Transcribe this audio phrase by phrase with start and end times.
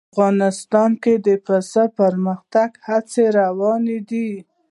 [0.13, 4.29] افغانستان کې د پسه د پرمختګ هڅې روانې دي.